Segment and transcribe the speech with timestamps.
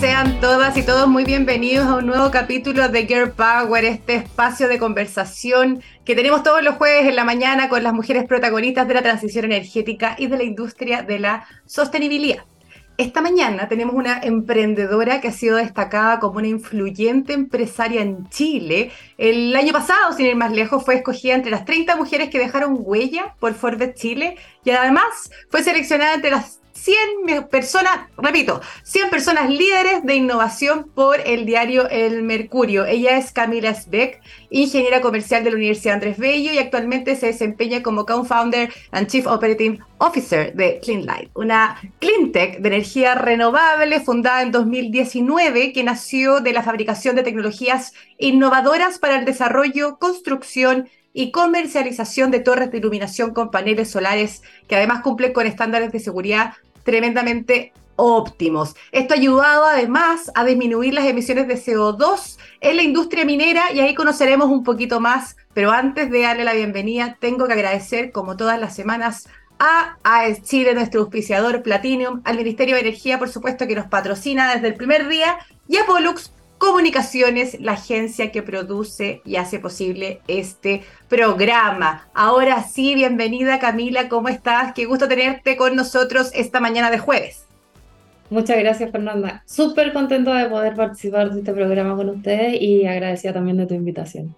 [0.00, 4.68] sean todas y todos muy bienvenidos a un nuevo capítulo de Girl Power, este espacio
[4.68, 8.94] de conversación que tenemos todos los jueves en la mañana con las mujeres protagonistas de
[8.94, 12.42] la transición energética y de la industria de la sostenibilidad.
[12.96, 18.90] Esta mañana tenemos una emprendedora que ha sido destacada como una influyente empresaria en Chile.
[19.18, 22.78] El año pasado, sin ir más lejos, fue escogida entre las 30 mujeres que dejaron
[22.80, 29.50] huella por Forbes Chile y además fue seleccionada entre las 100 personas, repito, 100 personas
[29.50, 32.84] líderes de innovación por el diario El Mercurio.
[32.84, 37.82] Ella es Camila Sbeck, ingeniera comercial de la Universidad Andrés Bello y actualmente se desempeña
[37.82, 44.42] como co-founder and chief operating officer de Cleanlight, una clean tech de energía renovable fundada
[44.42, 51.30] en 2019 que nació de la fabricación de tecnologías innovadoras para el desarrollo, construcción y
[51.30, 56.52] comercialización de torres de iluminación con paneles solares que además cumplen con estándares de seguridad
[56.84, 58.76] tremendamente óptimos.
[58.92, 63.80] Esto ha ayudado además a disminuir las emisiones de CO2 en la industria minera y
[63.80, 68.36] ahí conoceremos un poquito más, pero antes de darle la bienvenida tengo que agradecer como
[68.36, 69.26] todas las semanas
[69.58, 74.54] a AES Chile, nuestro auspiciador Platinum, al Ministerio de Energía, por supuesto, que nos patrocina
[74.54, 80.20] desde el primer día, y a Pollux Comunicaciones, la agencia que produce y hace posible
[80.26, 82.08] este programa.
[82.14, 84.72] Ahora sí, bienvenida Camila, ¿cómo estás?
[84.72, 87.44] Qué gusto tenerte con nosotros esta mañana de jueves.
[88.30, 89.42] Muchas gracias Fernanda.
[89.44, 93.74] Súper contento de poder participar de este programa con ustedes y agradecida también de tu
[93.74, 94.34] invitación.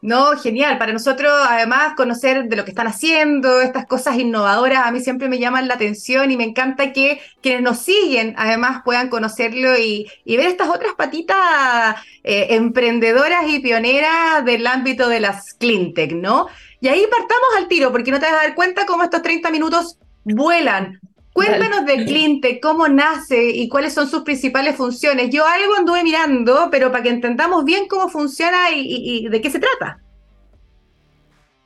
[0.00, 0.78] No, genial.
[0.78, 5.28] Para nosotros, además, conocer de lo que están haciendo, estas cosas innovadoras, a mí siempre
[5.28, 10.08] me llaman la atención y me encanta que quienes nos siguen, además, puedan conocerlo y,
[10.24, 16.46] ver estas otras patitas eh, emprendedoras y pioneras del ámbito de las cleantech, ¿no?
[16.80, 19.50] Y ahí partamos al tiro, porque no te vas a dar cuenta cómo estos 30
[19.50, 21.00] minutos vuelan.
[21.38, 25.30] Cuéntanos de Clintec, cómo nace y cuáles son sus principales funciones.
[25.30, 29.60] Yo algo anduve mirando, pero para que entendamos bien cómo funciona y, de qué se
[29.60, 30.00] trata.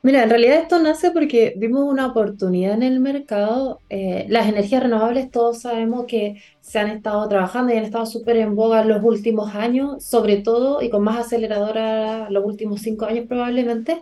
[0.03, 3.79] Mira, en realidad esto nace porque vimos una oportunidad en el mercado.
[3.89, 8.37] Eh, las energías renovables, todos sabemos que se han estado trabajando y han estado súper
[8.37, 13.05] en boga en los últimos años, sobre todo y con más aceleradora los últimos cinco
[13.05, 14.01] años probablemente.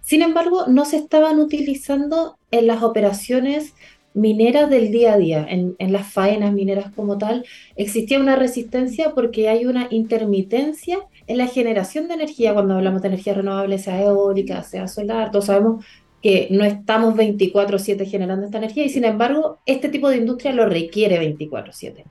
[0.00, 3.74] Sin embargo, no se estaban utilizando en las operaciones
[4.18, 7.44] mineras del día a día, en, las faenas mineras como tal,
[7.76, 13.08] existía una resistencia porque hay una intermitencia en la generación de energía cuando hablamos de
[13.08, 15.84] energía renovable, sea eólica, sea solar, todos sabemos
[16.20, 20.66] que no estamos 24/7 generando esta energía y sin embargo este tipo de industria lo
[20.66, 22.04] requiere 24/7.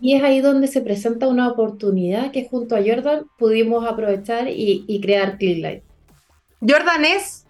[0.00, 4.84] Y es ahí donde se presenta una oportunidad que junto a Jordan pudimos aprovechar y,
[4.88, 5.84] y crear Cleanlight.
[6.60, 7.43] Jordan es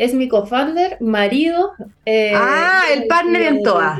[0.00, 1.72] es mi co-founder, marido.
[2.06, 3.98] Eh, ah, el partner en TOA.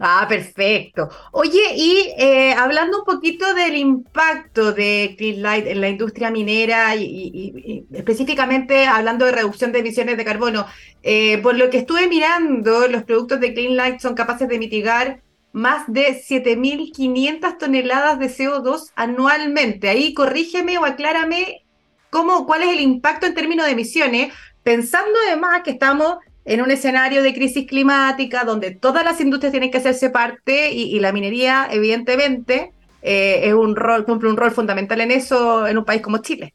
[0.00, 1.08] Ah, perfecto.
[1.30, 7.86] Oye, y eh, hablando un poquito del impacto de Cleanlight en la industria minera y,
[7.92, 10.66] específicamente hablando de reducción de emisiones de carbono,
[11.04, 15.22] eh, por lo que estuve mirando, los productos de Cleanlight son capaces de mitigar
[15.52, 19.88] más de 7.500 toneladas de CO2 anualmente.
[19.88, 21.62] Ahí corrígeme o aclárame
[22.10, 24.32] cómo, cuál es el impacto en términos de emisiones,
[24.62, 29.70] pensando además que estamos en un escenario de crisis climática donde todas las industrias tienen
[29.70, 35.12] que hacerse parte y, la minería, evidentemente, eh, un rol, cumple un rol fundamental en
[35.12, 36.54] eso en un país como Chile.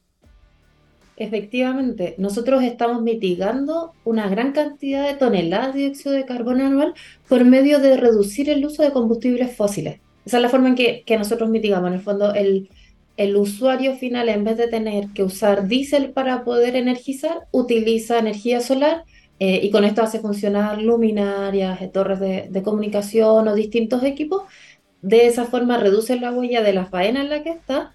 [1.16, 6.94] Efectivamente, nosotros estamos mitigando una gran cantidad de toneladas de dióxido de carbono anual
[7.28, 10.00] por medio de reducir el uso de combustibles fósiles.
[10.26, 11.88] Esa es la forma en que, que nosotros mitigamos.
[11.88, 12.70] En el fondo, el,
[13.18, 18.62] el usuario final, en vez de tener que usar diésel para poder energizar, utiliza energía
[18.62, 19.04] solar
[19.40, 24.44] eh, y con esto hace funcionar luminarias, eh, torres de, comunicación o distintos equipos.
[25.02, 27.92] De esa forma reduce la huella de la faena en la que está.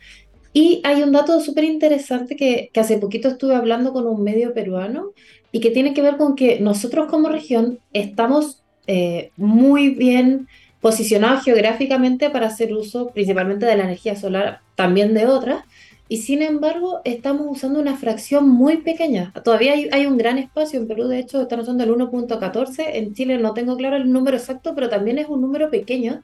[0.53, 5.12] Y hay un dato súper interesante que, hace poquito estuve hablando con un medio peruano
[5.50, 10.49] y que tiene que ver con que nosotros como región estamos eh, muy bien
[10.82, 15.64] posicionados geográficamente para hacer uso principalmente de la energía solar, también de otras,
[16.08, 19.32] y sin embargo estamos usando una fracción muy pequeña.
[19.44, 23.38] Todavía hay, un gran espacio, en Perú de hecho están usando el 1.14, en Chile
[23.38, 26.20] no tengo claro el número exacto, pero también es un número pequeño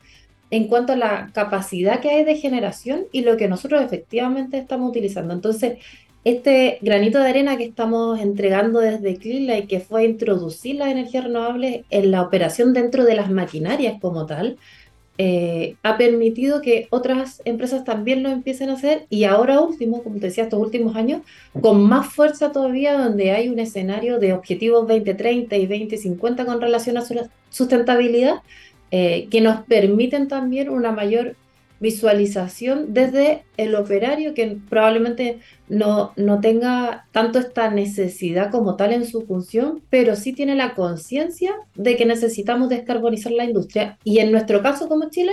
[0.50, 4.90] en cuanto a la capacidad que hay de generación y lo que nosotros efectivamente estamos
[4.90, 5.34] utilizando.
[5.34, 5.78] Entonces,
[6.24, 11.84] este granito de arena que estamos entregando desde y que fue introducir las energías renovables
[11.90, 14.58] en la operación dentro de las maquinarias como tal,
[15.20, 20.20] eh, ha permitido que otras empresas también lo empiecen a hacer y ahora último, como
[20.20, 21.22] te decía, estos últimos años,
[21.60, 26.98] con más fuerza todavía donde hay un escenario de objetivos 2030 y 2050 con relación
[26.98, 27.16] a su
[27.50, 28.42] sustentabilidad,
[28.92, 31.34] eh, que nos permiten también una mayor
[31.80, 35.38] visualización desde el operario que probablemente
[35.68, 40.74] no, no tenga tanto esta necesidad como tal en su función, pero sí tiene la
[40.74, 43.98] conciencia de que necesitamos descarbonizar la industria.
[44.04, 45.32] Y en nuestro caso como Chile,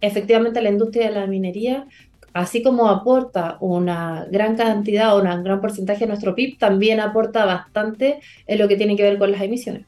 [0.00, 1.86] efectivamente la industria de la minería,
[2.32, 7.44] así como aporta una gran cantidad o un gran porcentaje de nuestro PIB, también aporta
[7.44, 9.86] bastante en lo que tiene que ver con las emisiones.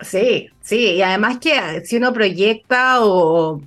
[0.00, 3.62] Sí, sí, y además que si uno proyecta o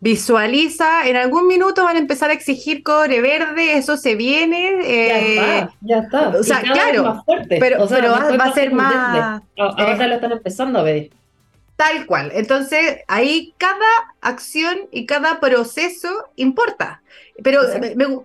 [0.00, 4.78] visualiza, en algún minuto van a empezar a exigir cobre verde, eso se viene.
[4.82, 6.28] ya está, eh, ya está.
[6.28, 9.42] O sea, claro, pero, pero va, a ser más...
[9.58, 11.10] Ahora eh, lo están empezando a pedir.
[11.76, 12.30] Tal cual.
[12.34, 13.86] Entonces, ahí cada
[14.22, 17.02] acción y cada proceso importa.
[17.42, 17.60] Pero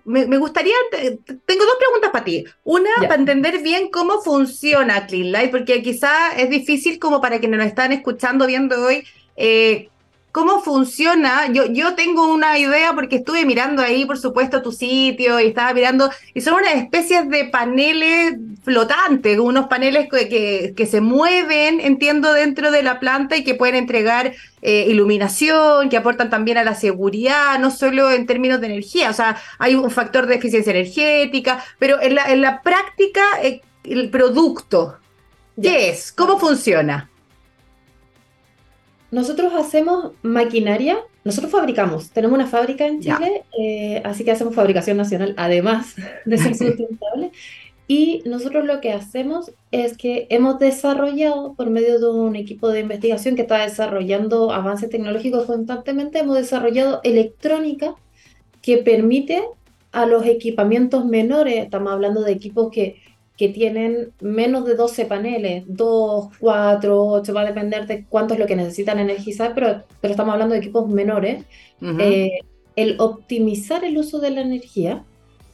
[0.06, 2.44] me, gustaría, tengo dos preguntas para ti.
[2.64, 7.66] Una, para entender bien cómo funciona Clean porque quizá es difícil como para quienes nos
[7.66, 9.04] están escuchando, viendo hoy,
[9.36, 9.90] eh,
[10.32, 11.52] ¿Cómo funciona?
[11.52, 15.74] Yo, yo tengo una idea porque estuve mirando ahí, por supuesto, tu sitio y estaba
[15.74, 22.32] mirando, y son unas especies de paneles flotantes, unos paneles que, que, se mueven, entiendo,
[22.32, 24.32] dentro de la planta y que pueden entregar
[24.62, 29.14] eh, iluminación, que aportan también a la seguridad, no solo en términos de energía, o
[29.14, 34.08] sea, hay un factor de eficiencia energética, pero en la, en la práctica, eh, el
[34.08, 34.96] producto,
[35.60, 36.10] ¿qué es?
[36.10, 37.10] ¿Cómo funciona?
[39.12, 44.96] Nosotros hacemos maquinaria, nosotros fabricamos, tenemos una fábrica en Chile, eh, así que hacemos fabricación
[44.96, 45.94] nacional, además
[46.24, 47.30] de ser sustentable.
[47.86, 52.80] Y nosotros lo que hacemos es que hemos desarrollado, por medio de un equipo de
[52.80, 57.94] investigación que está desarrollando avances tecnológicos constantemente, hemos desarrollado electrónica
[58.62, 59.42] que permite
[59.90, 63.01] a los equipamientos menores, estamos hablando de equipos que
[63.36, 68.40] que tienen menos de 12 paneles, 2, 4, 8, va a depender de cuánto es
[68.40, 71.44] lo que necesitan energizar, pero, pero estamos hablando de equipos menores,
[71.80, 72.40] eh,
[72.76, 75.04] el optimizar el uso de la energía,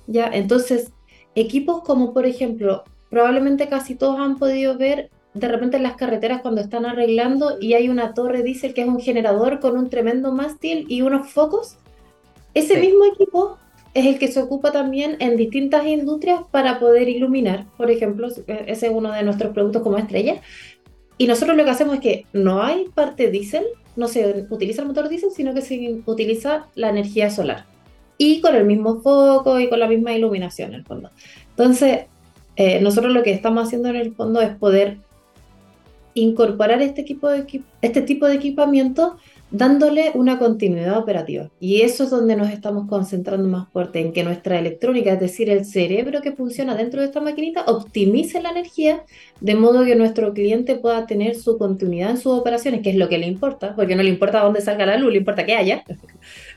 [0.06, 0.28] ¿ya?
[0.32, 0.92] Entonces,
[1.34, 6.42] equipos como por ejemplo, probablemente casi todos han podido ver de repente en las carreteras
[6.42, 10.32] cuando están arreglando y hay una torre diésel que es un generador con un tremendo
[10.32, 11.76] mástil y unos focos,
[12.54, 13.56] ese mismo equipo
[13.98, 18.86] es el que se ocupa también en distintas industrias para poder iluminar, por ejemplo, ese
[18.86, 20.40] es uno de nuestros productos como estrella.
[21.18, 23.64] Y nosotros lo que hacemos es que no hay parte diésel,
[23.96, 27.66] no se utiliza el motor diésel, sino que se utiliza la energía solar.
[28.18, 31.10] Y con el mismo foco y con la misma iluminación en el fondo.
[31.50, 32.02] Entonces,
[32.54, 34.98] eh, nosotros lo que estamos haciendo en el fondo es poder
[36.14, 39.16] incorporar este, equipo de, este tipo de equipamiento
[39.50, 41.50] dándole una continuidad operativa.
[41.58, 45.48] Y eso es donde nos estamos concentrando más fuerte, en que nuestra electrónica, es decir,
[45.50, 49.04] el cerebro que funciona dentro de esta maquinita, optimice la energía
[49.40, 53.08] de modo que nuestro cliente pueda tener su continuidad en sus operaciones, que es lo
[53.08, 55.84] que le importa, porque no le importa dónde salga la luz, le importa que haya.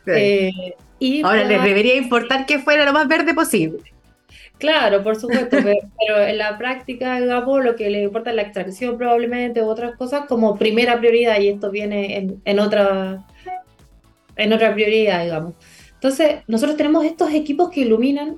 [0.08, 0.50] Eh,
[0.98, 3.91] y Ahora, le debería importar que fuera lo más verde posible.
[4.62, 8.96] Claro, por supuesto, pero, en la práctica, digamos, lo que le importa es la extracción
[8.96, 13.25] probablemente u otras cosas como primera prioridad y esto viene en, otra,
[14.36, 15.56] en otra prioridad, digamos.
[15.96, 18.38] Entonces, nosotros tenemos estos equipos que iluminan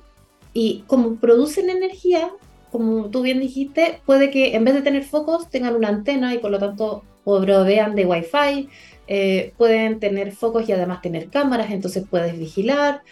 [0.54, 2.30] y como producen energía,
[2.72, 6.38] como tú bien dijiste, puede que en vez de tener focos tengan una antena y
[6.38, 8.70] por lo tanto provean de Wi-Fi,
[9.08, 13.02] eh, pueden tener focos y además tener cámaras, entonces puedes vigilar,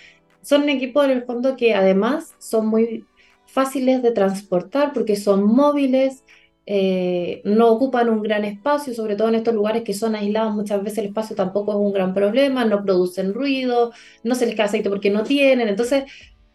[0.43, 3.07] son equipos en el fondo que además son muy
[3.53, 6.25] fáciles de transportar porque son móviles,
[6.65, 10.83] eh, no ocupan un gran espacio, sobre todo en estos lugares que son aislados, muchas
[10.83, 13.93] veces el espacio tampoco es un gran problema, no producen ruido,
[14.23, 15.69] no se les cae aceite porque no tienen.
[15.69, 16.05] Entonces,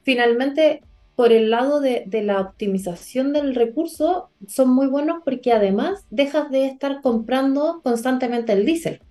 [0.03, 0.81] finalmente,
[1.15, 6.49] por el lado de, de la optimización del recurso, son muy buenos porque además dejas
[6.49, 9.01] de estar comprando constantemente el diésel.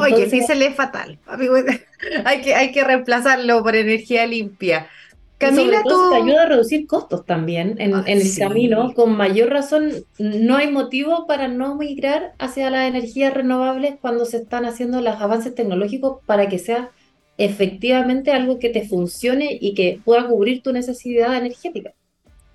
[0.00, 1.18] Oye, se le es fatal.
[2.24, 4.88] hay, que, hay que reemplazarlo por energía limpia.
[5.38, 6.10] Camila, tú...
[6.10, 8.94] te ayuda a reducir costos también en, en el camino.
[8.94, 14.38] Con mayor razón, no hay motivo para no migrar hacia las energías renovables cuando se
[14.38, 16.90] están haciendo los avances tecnológicos para que sea
[17.36, 21.92] efectivamente algo que te funcione y que pueda cubrir tu necesidad energética.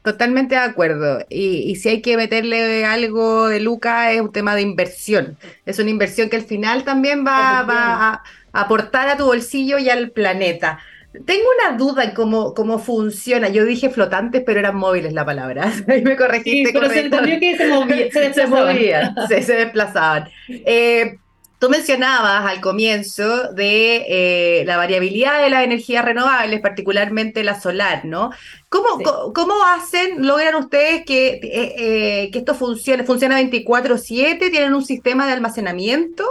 [0.03, 1.25] Totalmente de acuerdo.
[1.29, 5.37] Y, si hay que meterle algo de Luca, es un tema de inversión.
[5.65, 10.11] Es una inversión que al final también va, a, aportar a tu bolsillo y al
[10.11, 10.79] planeta.
[11.25, 13.49] Tengo una duda en cómo, cómo funciona.
[13.49, 15.71] Yo dije flotantes, pero eran móviles la palabra.
[15.87, 16.71] Ahí me corregiste.
[16.71, 20.29] pero se entendió que se, movían, se, movían, se, desplazaban.
[20.47, 21.17] Eh,
[21.59, 28.05] Tú mencionabas al comienzo de eh, la variabilidad de las energías renovables, particularmente la solar,
[28.05, 28.31] ¿no?
[28.69, 33.03] ¿Cómo, ¿cómo hacen, logran ustedes que, eh, que esto funcione?
[33.03, 34.49] ¿Funciona 24/7?
[34.51, 36.23] ¿Tienen un sistema de almacenamiento?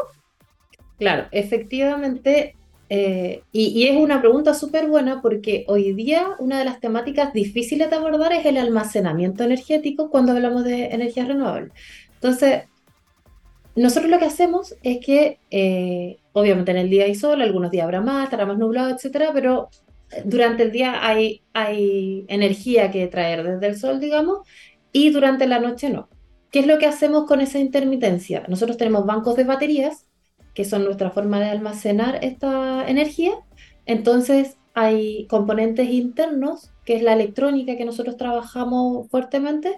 [0.98, 2.56] Claro, efectivamente,
[2.90, 7.90] Eh, y, es una pregunta súper buena porque hoy día una de las temáticas difíciles
[7.90, 11.72] de abordar es el almacenamiento energético cuando hablamos de energías renovables.
[12.14, 12.62] Entonces,
[13.76, 17.84] nosotros lo que hacemos es que, eh, obviamente en el día hay sol, algunos días
[17.84, 19.68] habrá más, estará más nublado, etcétera, pero
[20.24, 24.40] durante el día hay, hay energía que traer desde el sol, digamos,
[24.92, 26.08] y durante la noche no.
[26.50, 28.44] ¿Qué es lo que hacemos con esa intermitencia?
[28.48, 30.07] Nosotros tenemos bancos de baterías,
[30.58, 33.30] que son nuestra forma de almacenar esta energía.
[33.86, 39.76] Entonces hay componentes internos, que es la electrónica que nosotros trabajamos fuertemente,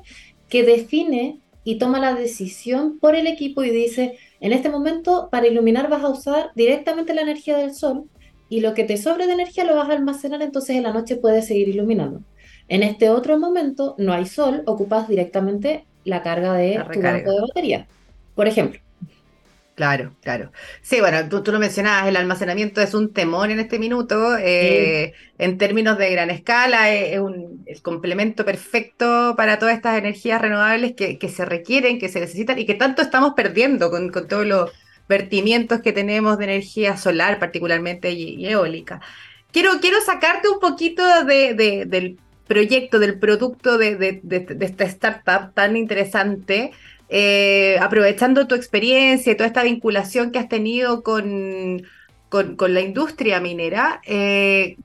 [0.48, 5.48] que define y toma la decisión por el equipo y dice, en este momento para
[5.48, 8.04] iluminar vas a usar directamente la energía del sol
[8.48, 11.16] y lo que te sobre de energía lo vas a almacenar, entonces en la noche
[11.16, 12.22] puedes seguir iluminando.
[12.68, 17.40] En este otro momento no hay sol, ocupas directamente la carga de tu banco de
[17.42, 17.86] batería,
[18.34, 18.80] por ejemplo.
[19.80, 20.52] Claro, claro.
[20.82, 24.36] Sí, bueno, tú, lo mencionabas, el almacenamiento es un temor en este minuto.
[24.36, 30.38] Eh, en términos de gran escala, es, un, el complemento perfecto para todas estas energías
[30.42, 34.70] renovables que, se requieren, que se necesitan y que tanto estamos perdiendo con, todos los
[35.08, 39.00] vertimientos que tenemos de energía solar, particularmente y, eólica.
[39.50, 41.54] Quiero, quiero sacarte un poquito de,
[41.88, 44.20] del proyecto, del producto de,
[44.60, 46.72] esta startup tan interesante,
[47.10, 51.82] eh, aprovechando tu experiencia y toda esta vinculación que has tenido con,
[52.28, 54.00] con, la industria minera.
[54.06, 54.76] Eh,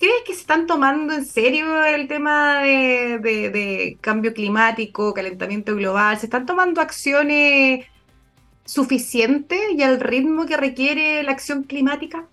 [0.00, 6.18] ¿Crees que se están tomando en serio el tema de cambio climático, calentamiento global?
[6.18, 7.86] ¿Se están tomando acciones
[8.64, 12.26] suficiente y al ritmo que requiere la acción climática?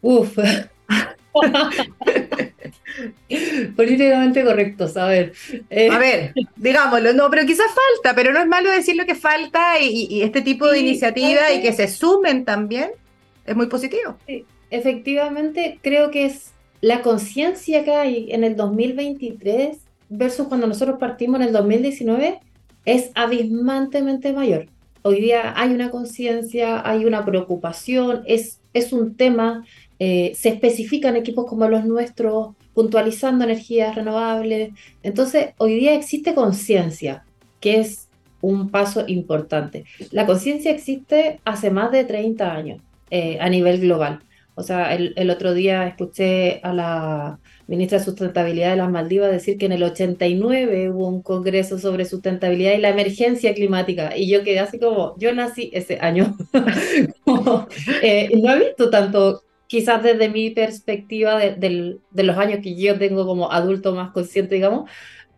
[0.00, 0.36] Uf.
[3.76, 5.32] Políticamente correcto, a ver.
[5.70, 9.14] Eh, a ver, digámoslo, no, pero quizás falta, pero no es malo decir lo que
[9.14, 12.90] falta y, este tipo de iniciativa y que se sumen también
[13.46, 14.16] es muy positivo.
[14.70, 21.40] Efectivamente, creo que es la conciencia que hay en el 2023 versus cuando nosotros partimos
[21.40, 22.40] en el 2019
[22.84, 24.66] es abismantemente mayor.
[25.02, 29.64] Hoy día hay una conciencia, hay una preocupación, es, es un tema,
[29.98, 34.70] eh, se especifican equipos como los nuestros, puntualizando energías renovables.
[35.02, 37.24] Entonces, hoy día existe conciencia,
[37.60, 38.08] que es
[38.40, 39.84] un paso importante.
[40.10, 44.20] La conciencia existe hace más de 30 años eh, a nivel global.
[44.54, 49.30] O sea, el, el, otro día escuché a la ministra de Sustentabilidad de las Maldivas
[49.30, 54.14] decir que en el 89 hubo un congreso sobre sustentabilidad y la emergencia climática.
[54.14, 56.36] Y yo quedé así como, yo nací ese año.
[58.02, 62.98] Eh, no he visto tanto, quizás desde mi perspectiva de, de, los años que yo
[62.98, 64.90] tengo como adulto más consciente, digamos,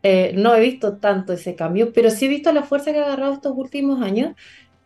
[0.02, 3.04] eh, no he visto tanto ese cambio, pero sí he visto la fuerza que ha
[3.04, 4.34] agarrado estos últimos años.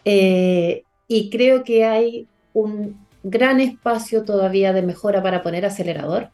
[0.04, 6.28] Eh, y creo que hay un gran espacio todavía de mejora para poner acelerador.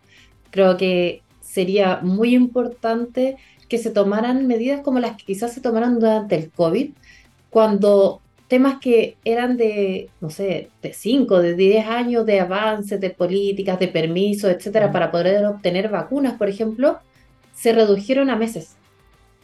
[0.51, 3.37] Creo que sería muy importante
[3.69, 6.91] que se tomaran medidas como las que quizás se tomaron durante el COVID,
[7.49, 13.11] cuando temas que eran de, no sé, de 5, de 10 años de avances, de
[13.11, 16.99] políticas, de permisos, etcétera, para poder obtener vacunas, por ejemplo,
[17.55, 18.77] se redujeron a meses,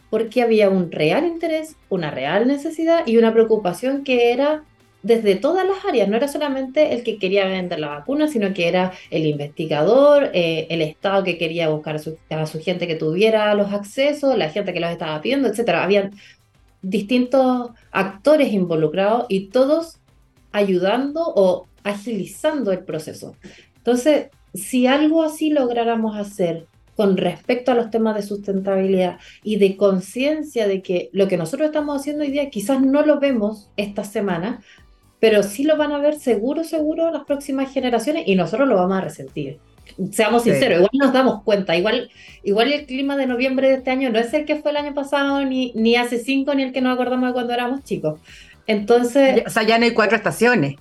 [0.09, 4.63] porque había un real interés, una real necesidad y una preocupación que era
[5.03, 8.67] desde todas las áreas, no era solamente el que quería vender la vacuna, sino que
[8.67, 13.73] era el investigador, eh, el Estado que quería buscar a su, gente que tuviera los
[13.73, 15.69] accesos, la gente que los estaba pidiendo, etc.
[15.69, 16.11] Habían
[16.81, 19.99] distintos actores involucrados y todos
[20.51, 23.35] ayudando o agilizando el proceso.
[23.77, 29.77] Entonces, si algo así lográramos hacer con respecto a los temas de sustentabilidad y de
[29.77, 34.03] conciencia de que lo que nosotros estamos haciendo hoy día quizás no lo vemos esta
[34.03, 34.61] semana,
[35.19, 38.97] pero sí lo van a ver seguro, seguro las próximas generaciones y nosotros lo vamos
[38.97, 39.59] a resentir.
[40.11, 42.09] Seamos sinceros, igual nos damos cuenta, igual,
[42.43, 44.93] igual el clima de noviembre de este año no es el que fue el año
[44.93, 48.19] pasado, ni, ni hace cinco, ni el que nos acordamos de cuando éramos chicos.
[48.67, 49.43] Entonces...
[49.45, 50.75] o sea, ya no hay cuatro estaciones.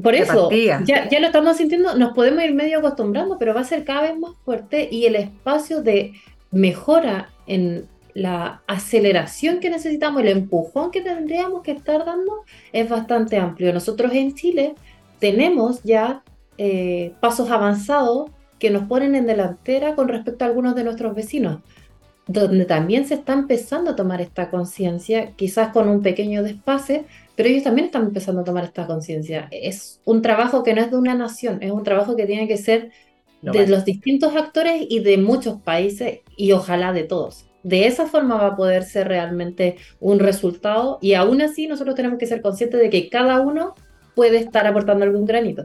[0.00, 3.64] Por eso, ya, ya lo estamos sintiendo, nos podemos ir medio acostumbrando, pero va a
[3.64, 6.12] ser cada vez más fuerte y el espacio de
[6.50, 13.36] mejora en la aceleración que necesitamos, el empujón que tendríamos que estar dando es bastante
[13.36, 13.72] amplio.
[13.72, 14.74] Nosotros en Chile
[15.18, 16.22] tenemos ya
[16.62, 21.62] eh, pasos avanzados que nos ponen en delantera con respecto a algunos de nuestros vecinos,
[22.26, 27.48] donde también se está empezando a tomar esta conciencia, quizás con un pequeño despase, pero
[27.48, 29.48] ellos también están empezando a tomar esta conciencia.
[29.50, 32.58] Es un trabajo que no es de una nación, es un trabajo que tiene que
[32.58, 32.90] ser
[33.40, 38.36] de los distintos actores y de muchos países y ojalá de todos de esa forma
[38.36, 42.80] va a poder ser realmente un resultado y aún así nosotros tenemos que ser conscientes
[42.80, 43.74] de que cada uno
[44.14, 45.64] puede estar aportando algún granito.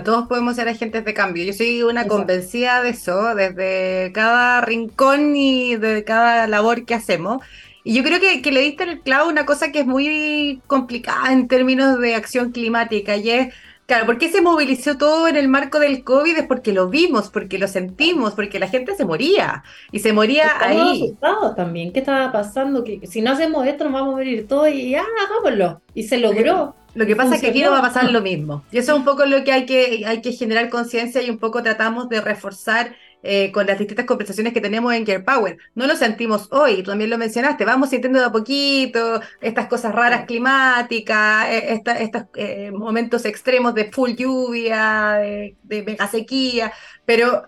[0.00, 1.44] Todos podemos ser agentes de cambio.
[1.44, 7.44] Yo soy una convencida de eso, desde cada rincón y de cada labor que hacemos.
[7.84, 11.32] Y yo creo que, que le diste el clavo una cosa que es muy complicada
[11.32, 13.54] en términos de acción climática, y es
[13.86, 16.38] Claro, ¿por qué se movilizó todo en el marco del COVID?
[16.38, 20.46] Es porque lo vimos, porque lo sentimos, porque la gente se moría y se moría
[20.46, 21.02] Estamos ahí.
[21.02, 21.92] asustados también.
[21.92, 22.84] ¿Qué estaba pasando?
[22.84, 25.82] Que si no hacemos esto nos vamos a morir todos y ah, hagámoslo.
[25.94, 26.74] Y se logró.
[26.94, 28.64] Lo que pasa es que aquí no va a pasar lo mismo.
[28.70, 31.38] Y eso es un poco lo que hay que, hay que generar conciencia y un
[31.38, 32.94] poco tratamos de reforzar
[33.24, 35.56] eh, con las distintas conversaciones que tenemos en Gear Power.
[35.76, 39.94] No lo sentimos hoy, tú también lo mencionaste, vamos sintiendo de a poquito estas cosas
[39.94, 45.56] raras climáticas, eh, estos eh, momentos extremos de full lluvia, de,
[45.86, 46.72] mega sequía,
[47.06, 47.46] pero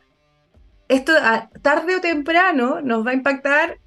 [0.87, 1.13] esto
[1.61, 3.79] tarde o temprano nos va a impactar,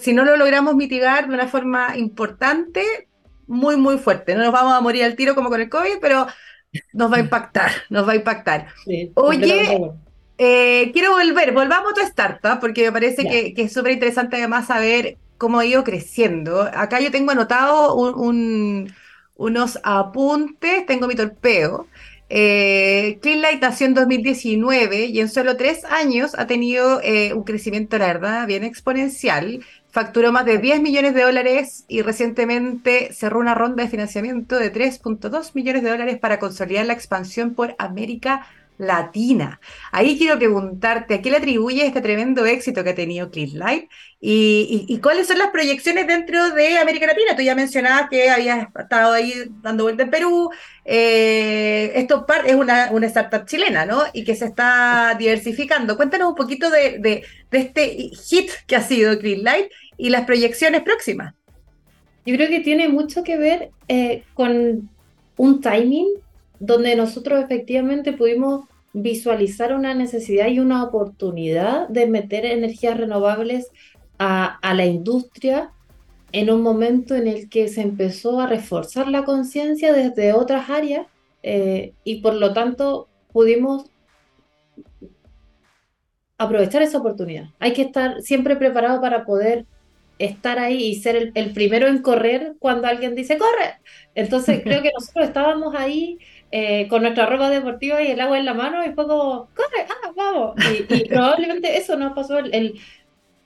[0.00, 3.08] si no lo logramos mitigar de una forma importante,
[3.46, 4.34] muy, muy fuerte.
[4.34, 6.26] No nos vamos a morir al tiro como con el COVID, pero
[6.92, 8.66] nos va a impactar, nos va a impactar.
[9.14, 9.92] Oye,
[10.38, 14.66] eh, quiero volver, volvamos a tu startup, porque me parece que, es súper interesante además
[14.66, 16.62] saber cómo ha ido creciendo.
[16.62, 17.94] Acá yo tengo anotado
[19.36, 21.86] unos apuntes, tengo mi torpeo.
[22.30, 27.98] Eh, Cleanlight nació en 2019 y en solo tres años ha tenido eh, un crecimiento,
[27.98, 29.64] la verdad, bien exponencial.
[29.94, 34.72] Facturó más de 10 millones de dólares y recientemente cerró una ronda de financiamiento de
[34.72, 38.44] 3.2 millones de dólares para consolidar la expansión por América
[38.76, 39.60] latina.
[39.92, 43.86] Ahí quiero preguntarte, ¿a qué le atribuye este tremendo éxito que ha tenido Clean
[44.20, 47.36] ¿Y, y, cuáles son las proyecciones dentro de América Latina?
[47.36, 50.50] Tú ya mencionabas que habías estado ahí dando vuelta en Perú.
[50.86, 54.02] Eh, esto es una, startup chilena, ¿no?
[54.14, 55.98] Y que se está diversificando.
[55.98, 59.44] Cuéntanos un poquito de, este hit que ha sido Clean
[59.96, 61.34] y las proyecciones próximas.
[62.26, 64.88] Yo creo que tiene mucho que ver eh, con
[65.36, 66.08] un timing
[66.58, 73.70] donde nosotros efectivamente pudimos visualizar una necesidad y una oportunidad de meter energías renovables
[74.18, 75.72] a, la industria
[76.32, 81.06] en un momento en el que se empezó a reforzar la conciencia desde otras áreas
[81.42, 83.90] eh, y por lo tanto pudimos
[86.38, 87.46] aprovechar esa oportunidad.
[87.58, 89.66] Hay que estar siempre preparado para poder
[90.18, 93.78] estar ahí y ser el, primero en correr cuando alguien dice corre.
[94.14, 96.18] Entonces creo que nosotros estábamos ahí
[96.52, 99.86] eh, con nuestra ropa deportiva y el agua en la mano y fue como, corre,
[99.88, 100.54] ah, vamos.
[100.88, 102.80] Y, probablemente eso nos pasó, el,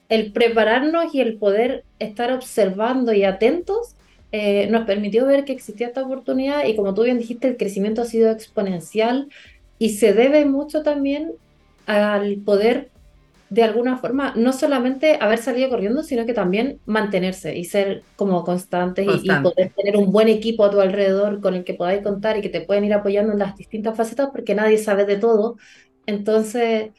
[0.09, 3.95] el, prepararnos y el poder estar observando y atentos
[4.31, 8.03] eh, nos permitió ver que existía esta oportunidad y como tú bien dijiste, el crecimiento
[8.03, 9.29] ha sido exponencial
[9.79, 11.33] y se debe mucho también
[11.87, 12.91] al poder
[13.51, 18.45] de alguna forma no solamente haber salido corriendo, sino que también mantenerse y ser como
[18.45, 22.37] constantes y, poder tener un buen equipo a tu alrededor con el que podáis contar
[22.37, 25.57] y que te pueden ir apoyando en las distintas facetas porque nadie sabe de todo.
[26.05, 26.91] Entonces,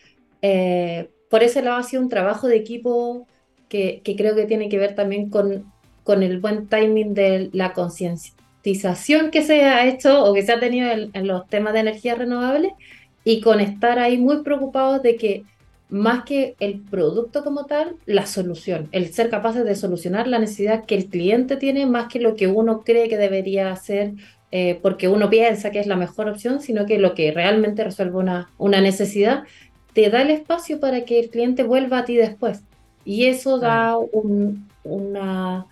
[0.42, 3.28] eh, por ese lado ha sido un trabajo de equipo
[3.68, 5.72] que, que, creo que tiene que ver también con,
[6.04, 10.60] con el buen timing de la concienciación que se ha hecho o que se ha
[10.60, 12.74] tenido en, en los temas de energía renovable
[13.24, 15.44] y con estar ahí muy preocupados de que
[15.90, 20.86] más que el producto como tal, la solución, el ser capaces de solucionar la necesidad
[20.86, 24.14] que el cliente tiene más que lo que uno cree que debería hacer
[24.52, 28.18] eh, porque uno piensa que es la mejor opción, sino que lo que realmente resuelve
[28.18, 29.44] una, una necesidad,
[29.94, 32.64] te da el espacio para que el cliente vuelva a ti después.
[33.06, 35.68] Y eso da un, una,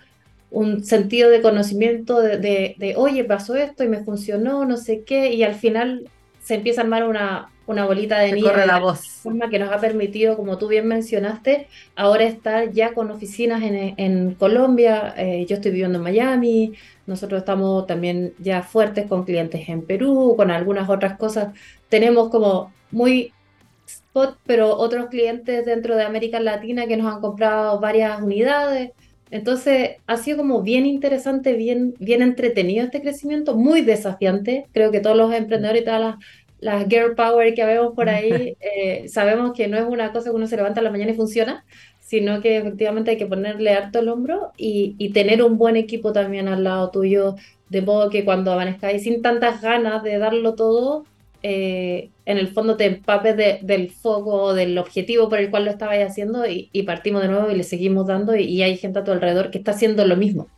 [0.52, 5.34] un sentido de conocimiento de, de, oye, pasó esto y me funcionó, no sé qué,
[5.34, 8.66] y al final se empieza a armar una, una bolita de nieve.
[8.66, 9.22] la voz.
[9.52, 14.34] Que nos ha permitido, como tú bien mencionaste, ahora estar ya con oficinas en, en
[14.36, 15.14] Colombia.
[15.18, 16.74] Eh, yo estoy viviendo en Miami.
[17.06, 21.54] Nosotros estamos también ya fuertes con clientes en Perú, con algunas otras cosas.
[21.90, 23.34] Tenemos como muy
[23.86, 28.92] spot, pero otros clientes dentro de América Latina que nos han comprado varias unidades.
[29.30, 34.68] Entonces ha sido como bien interesante, bien, bien entretenido este crecimiento, muy desafiante.
[34.72, 36.16] Creo que todos los emprendedores y todas las
[36.60, 40.36] las girl power que vemos por ahí, eh, sabemos que no es una cosa que
[40.36, 41.66] uno se levanta a la mañana y funciona,
[42.00, 46.14] sino que efectivamente hay que ponerle harto el hombro y, y tener un buen equipo
[46.14, 47.36] también al lado tuyo,
[47.70, 51.06] de modo que cuando amanezcáis sin tantas ganas de darlo todo,
[51.44, 56.06] eh, en el fondo te empapes del foco, del objetivo por el cual lo estabais
[56.06, 59.12] haciendo y, partimos de nuevo y le seguimos dando y, y hay gente a tu
[59.12, 60.50] alrededor que está haciendo lo mismo.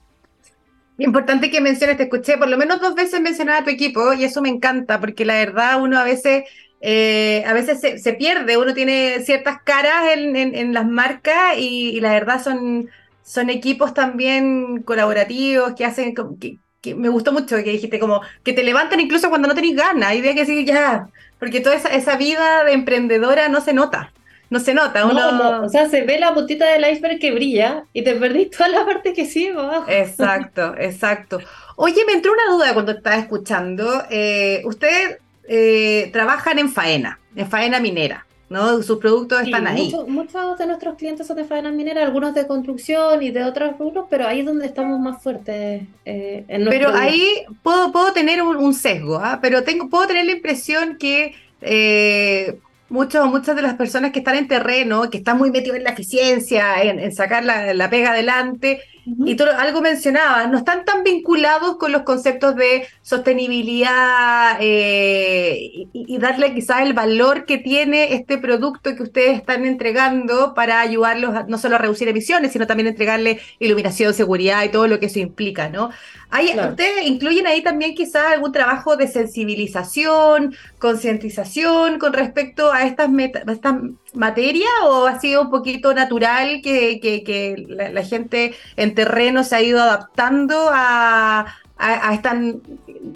[0.99, 4.25] Importante que menciones, te escuché por lo menos dos veces mencionar a tu equipo y
[4.25, 6.43] eso me encanta porque la verdad uno a veces,
[6.81, 12.43] eh, a veces se, pierde, uno tiene ciertas caras en, las marcas y, la verdad
[12.43, 12.89] son,
[13.23, 18.51] son equipos también colaborativos que hacen, que, que me gustó mucho que dijiste, como que
[18.51, 21.07] te levantan incluso cuando no tenés ganas, hay días que decir ya,
[21.39, 24.11] porque toda esa, esa vida de emprendedora no se nota.
[24.49, 25.61] No se nota, uno...
[25.63, 28.85] o sea, se ve la puntita del iceberg que brilla y te perdís toda la
[28.85, 29.85] parte que sigue abajo.
[29.87, 31.39] Exacto, exacto.
[31.75, 34.03] Oye, me entró una duda cuando estaba escuchando.
[34.09, 38.25] Eh, ustedes eh, trabajan en faena, en faena minera.
[38.49, 38.81] ¿no?
[38.81, 39.93] Sus productos están ahí.
[40.07, 44.07] Muchos, de nuestros clientes son de faena minera, algunos de construcción y de otros rubros,
[44.09, 45.83] pero ahí es donde estamos más fuertes.
[46.05, 49.39] Eh, en pero ahí puedo, puedo tener un, sesgo, ¿ah?
[49.41, 52.59] pero tengo, puedo tener la impresión que eh,
[52.89, 55.91] muchos, muchas de las personas que están en terreno, que están muy metidos en la
[55.91, 58.81] eficiencia, en, sacar la, pega adelante,
[59.25, 66.17] y todo, algo mencionaba, no están tan vinculados con los conceptos de sostenibilidad eh, y,
[66.19, 71.57] darle quizás el valor que tiene este producto que ustedes están entregando para ayudarlos no
[71.57, 75.69] solo a reducir emisiones, sino también entregarle iluminación, seguridad y todo lo que eso implica,
[75.69, 75.89] ¿no?
[76.31, 83.09] ¿Ustedes incluyen ahí también quizás algún trabajo de sensibilización, concientización con respecto a estas,
[83.47, 83.75] estas
[84.13, 89.61] materias o ha sido un poquito natural que, que, la, gente en terreno se ha
[89.61, 91.45] ido adaptando a,
[91.77, 92.37] a, esta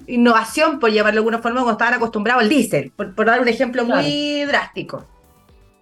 [0.08, 3.84] innovación, por llamarlo de alguna forma, como estaban acostumbrados al diésel, por, dar un ejemplo
[3.84, 5.06] muy drástico?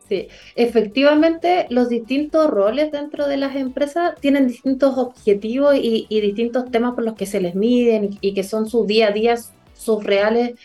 [0.09, 6.95] Sí, efectivamente los distintos roles dentro de las empresas tienen distintos objetivos y, distintos temas
[6.95, 9.35] por los que se les miden y, que son su día a día,
[9.75, 10.55] sus reales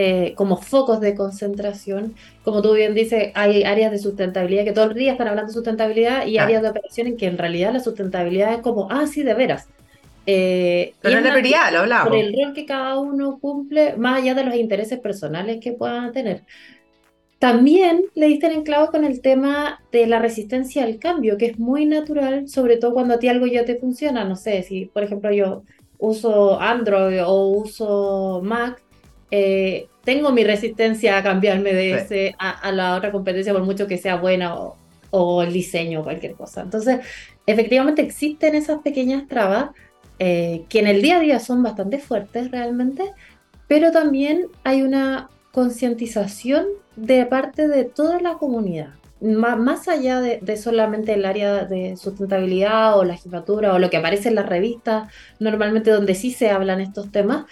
[0.00, 2.14] eh, como focos de concentración.
[2.44, 5.54] Como tú bien dices, hay áreas de sustentabilidad que todo el día están hablando de
[5.54, 9.24] sustentabilidad y áreas de operación en que en realidad la sustentabilidad es como, ah, sí,
[9.24, 9.66] de veras.
[10.24, 12.10] Eh, Pero es la prioridad, lo hablamos.
[12.10, 16.12] Por el rol que cada uno cumple, más allá de los intereses personales que puedan
[16.12, 16.44] tener.
[17.40, 21.58] También le diste en clavo con el tema de la resistencia al cambio, que es
[21.58, 24.22] muy natural, sobre todo cuando a ti algo ya te funciona.
[24.22, 25.64] No sé, si por ejemplo yo
[25.98, 28.80] uso Android o uso Mac,
[29.30, 33.98] eh, tengo mi resistencia a cambiarme de ese a, la otra competencia, por mucho que
[33.98, 34.56] sea buena
[35.10, 36.62] o, el diseño o cualquier cosa.
[36.62, 37.00] Entonces,
[37.46, 39.70] efectivamente existen esas pequeñas trabas
[40.18, 43.12] eh, que en el día a día son bastante fuertes realmente,
[43.66, 48.94] pero también hay una concientización de parte de toda la comunidad.
[49.20, 54.28] Más, allá de, solamente el área de sustentabilidad o la jefatura o lo que aparece
[54.28, 57.46] en las revistas, normalmente donde sí se hablan estos temas,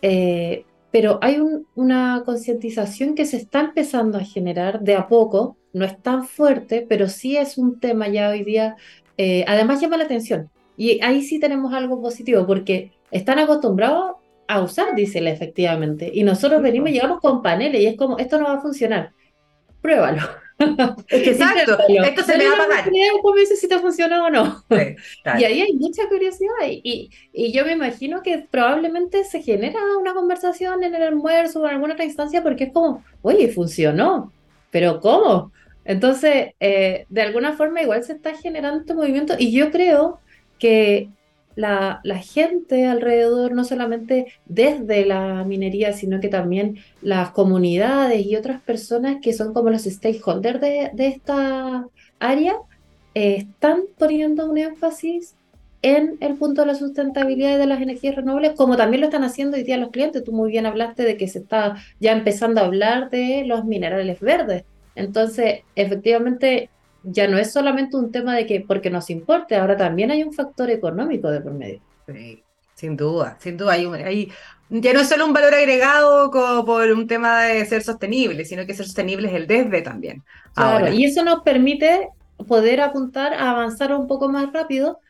[0.00, 1.40] eh, pero hay
[1.74, 6.84] una concientización que se está empezando a generar de a poco, no es tan fuerte,
[6.88, 8.76] pero sí es un tema ya hoy día,
[9.16, 10.50] eh, además llama la atención.
[10.76, 14.16] Y ahí sí tenemos algo positivo, porque están acostumbrados
[14.48, 16.10] a usar diésel efectivamente.
[16.12, 19.12] Y nosotros venimos y llegamos con paneles y es como, esto no va a funcionar.
[19.80, 20.22] Pruébalo.
[21.08, 22.90] exacto, esto se me va a pagar.
[23.22, 24.64] ¿Cómo dices si te funciona o no?
[25.38, 30.14] Y ahí hay mucha curiosidad y, y, yo me imagino que probablemente se genera una
[30.14, 34.32] conversación en el almuerzo o en alguna otra instancia porque es como, oye, funcionó,
[34.70, 35.52] pero ¿cómo?
[35.84, 40.20] Entonces, eh, de alguna forma igual se está generando este movimiento y yo creo
[40.58, 41.10] que
[41.60, 48.60] la, gente alrededor, no solamente desde la minería, sino que también las comunidades y otras
[48.62, 51.86] personas que son como los stakeholders de, esta
[52.18, 52.56] área,
[53.14, 55.34] eh, están poniendo un énfasis
[55.82, 59.56] en el punto de la sustentabilidad de las energías renovables, como también lo están haciendo
[59.56, 60.22] hoy día los clientes.
[60.24, 64.20] Tú muy bien hablaste de que se está ya empezando a hablar de los minerales
[64.20, 64.64] verdes.
[64.94, 66.68] Entonces, efectivamente,
[67.02, 70.32] ya no es solamente un tema de que porque nos importe, ahora también hay un
[70.32, 71.80] factor económico de por medio.
[72.06, 72.42] Sí,
[72.74, 73.72] sin duda, sin duda.
[73.72, 74.32] Hay, hay,
[74.70, 76.30] ya no es solo un valor agregado
[76.64, 80.22] por un tema de ser sostenible, sino que ser sostenible es el desde también.
[80.54, 82.08] Claro, y eso nos permite
[82.48, 85.00] poder apuntar a avanzar un poco más rápido,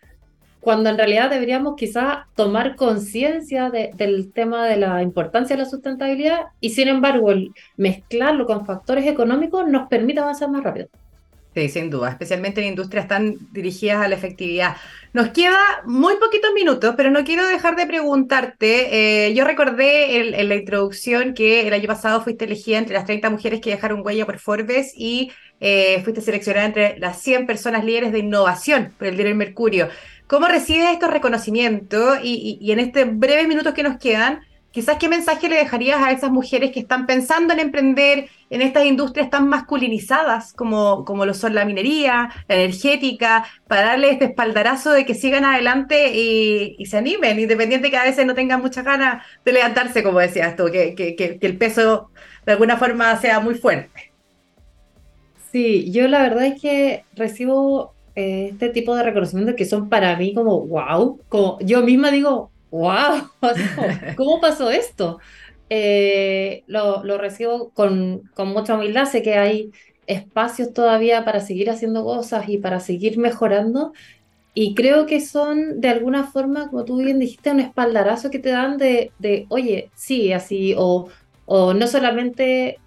[0.61, 6.41] cuando en realidad deberíamos quizás tomar conciencia del tema de la importancia de la sustentabilidad
[6.61, 7.31] y sin embargo
[7.77, 10.89] mezclarlo con factores económicos nos permite avanzar más rápido.
[11.53, 14.77] Sí, sin duda, especialmente en industrias tan dirigidas a la efectividad.
[15.13, 19.27] Nos queda muy poquitos minutos, pero no quiero dejar de preguntarte.
[19.27, 23.31] Eh, yo recordé en, la introducción que el año pasado fuiste elegida entre las 30
[23.31, 28.13] mujeres que dejaron huella por Forbes y eh, fuiste seleccionada entre las 100 personas líderes
[28.13, 29.89] de innovación por el diario Mercurio.
[30.29, 32.19] ¿Cómo recibes estos reconocimientos?
[32.23, 36.13] Y, y en este breves minutos que nos quedan, quizás qué mensaje le dejarías a
[36.13, 41.35] esas mujeres que están pensando en emprender en estas industrias tan masculinizadas como, como lo
[41.35, 46.99] son la minería, la energética, para darle este espaldarazo de que sigan adelante y, se
[46.99, 50.95] animen, independiente que a veces no tengan mucha ganas de levantarse, como decías tú, que,
[50.95, 52.11] que, el peso
[52.47, 54.13] de alguna forma sea muy fuerte.
[55.53, 60.17] Sí, yo la verdad es que recibo eh, este tipo de reconocimientos que son para
[60.17, 63.31] mí como wow, como yo misma digo, wow,
[64.17, 65.19] ¿cómo pasó esto?
[65.69, 69.71] Eh, lo, lo, recibo con, con mucha humildad, sé que hay
[70.07, 73.93] espacios todavía para seguir haciendo cosas y para seguir mejorando.
[74.53, 78.51] Y creo que son de alguna forma, como tú bien dijiste, un espaldarazo que te
[78.51, 81.09] dan de, de oye, sí, así, o,
[81.47, 82.79] o no solamente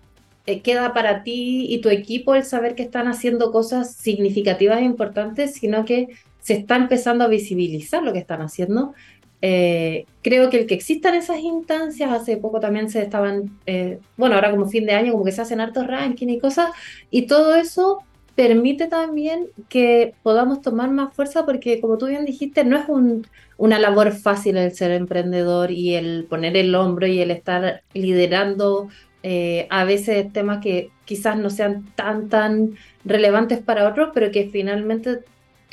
[0.46, 4.84] eh, queda para ti y tu equipo el saber que están haciendo cosas significativas e
[4.84, 6.10] importantes, sino que
[6.42, 8.94] se está empezando a visibilizar lo que están haciendo.
[9.46, 14.36] Eh, creo que el que existan esas instancias, hace poco también se estaban, eh, bueno,
[14.36, 16.72] ahora como fin de año, como que se hacen hartos rankings y cosas,
[17.12, 18.00] y todo eso
[18.36, 23.28] permite también que podamos tomar más fuerza porque, como tú bien dijiste, no es un,
[23.58, 28.88] una labor fácil el ser emprendedor y el poner el hombro y el estar liderando
[29.24, 34.50] eh, a veces temas que quizás no sean tan, tan relevantes para otros, pero que
[34.50, 35.20] finalmente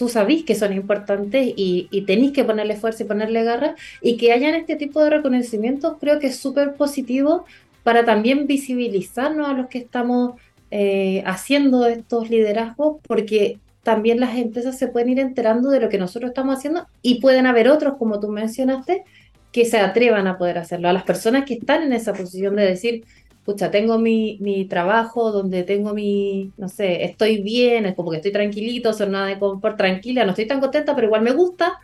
[0.00, 4.16] tú sabís que son importantes y, y tenéis que ponerle fuerza y ponerle garra, y
[4.16, 7.44] que hayan este tipo de reconocimientos creo que es súper positivo
[7.82, 14.78] para también visibilizarnos a los que estamos eh, haciendo estos liderazgos, porque también las empresas
[14.78, 18.20] se pueden ir enterando de lo que nosotros estamos haciendo y pueden haber otros, como
[18.20, 19.04] tú mencionaste,
[19.52, 20.88] que se atrevan a poder hacerlo.
[20.88, 23.04] A las personas que están en esa posición de decir,
[23.50, 28.18] pucha, tengo mi, mi trabajo donde tengo mi, no sé, estoy bien, es como que
[28.18, 31.80] estoy tranquilito, soy nada de confort, tranquila, no estoy tan contenta, pero igual me gusta,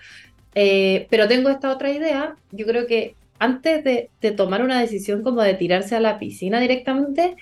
[0.54, 5.22] eh, pero tengo esta otra idea, yo creo que antes de, de, tomar una decisión
[5.22, 7.36] como de tirarse a la piscina directamente,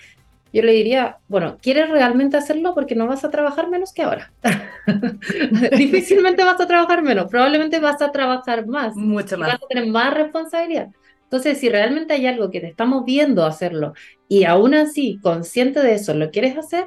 [0.52, 2.74] yo le diría, bueno, ¿quieres realmente hacerlo?
[2.74, 4.32] Porque no vas a trabajar menos que ahora.
[5.76, 8.96] Difícilmente vas a trabajar menos, probablemente vas a trabajar más.
[8.96, 9.48] Mucho más.
[9.48, 10.88] Vas a tener más responsabilidad.
[11.34, 13.92] Entonces, si realmente hay algo que te estamos viendo hacerlo
[14.28, 16.86] y aún así, consciente de eso, lo quieres hacer,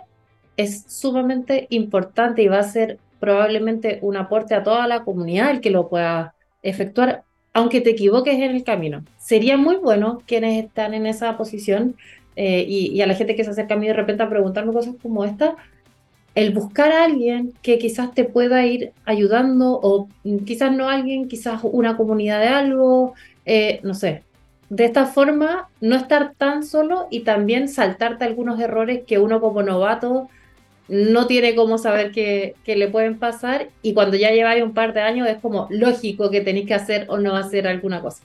[0.56, 5.60] es sumamente importante y va a ser probablemente un aporte a toda la comunidad el
[5.60, 6.34] que lo pueda
[6.64, 9.04] efectuar, aunque te equivoques en el camino.
[9.18, 11.98] Sería muy bueno quienes están en esa posición
[12.38, 14.96] eh, y, a la gente que se acerca a mí de repente a preguntarme cosas
[15.04, 15.58] como esta,
[16.36, 20.08] el buscar a alguien que quizás te pueda ir ayudando o
[20.46, 23.14] quizás no alguien, quizás una comunidad de algo,
[23.50, 24.24] eh, no sé,
[24.70, 29.64] de esta forma no estar tan solo y también saltarte algunos errores que uno como
[29.64, 30.30] novato
[30.88, 34.94] no tiene cómo saber que, que le pueden pasar y cuando ya lleváis un par
[34.94, 38.24] de años es como lógico que tenéis que hacer o no hacer alguna cosa.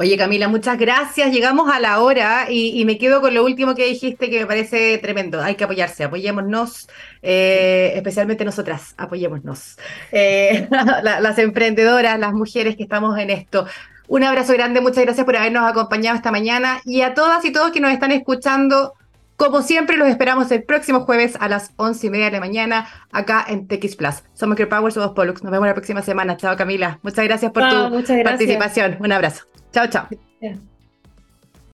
[0.00, 1.30] Oye Camila, muchas gracias.
[1.30, 4.96] Llegamos a la hora y, me quedo con lo último que dijiste que me parece
[4.96, 5.42] tremendo.
[5.42, 6.88] Hay que apoyarse, apoyémonos,
[7.20, 9.76] eh, especialmente nosotras, apoyémonos.
[10.10, 10.66] Eh,
[11.02, 13.66] la, las emprendedoras, las mujeres que estamos en esto.
[14.10, 17.70] Un abrazo grande, muchas gracias por habernos acompañado esta mañana y a todas y todos
[17.70, 18.94] que nos están escuchando.
[19.36, 22.88] Como siempre, los esperamos el próximo jueves a las once y media de la mañana
[23.12, 24.24] acá en TX Plus.
[24.34, 25.44] Somos Care Power, somos Pollux.
[25.44, 26.36] Nos vemos la próxima semana.
[26.36, 26.98] Chao, Camila.
[27.02, 28.24] Muchas gracias por tu gracias.
[28.24, 28.96] participación.
[28.98, 29.44] Un abrazo.
[29.72, 30.08] Chao, chao.
[30.40, 30.69] Yeah.